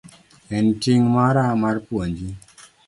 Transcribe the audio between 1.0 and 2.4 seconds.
mara mar puonji.